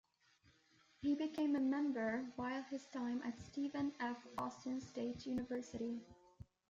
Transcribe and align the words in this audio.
He 1.03 1.13
became 1.13 1.55
a 1.55 1.59
member 1.59 2.31
while 2.35 2.63
his 2.63 2.87
time 2.87 3.21
at 3.21 3.39
Stephen 3.39 3.93
F. 3.99 4.25
Austin 4.39 4.81
State 4.81 5.27
University. 5.27 6.01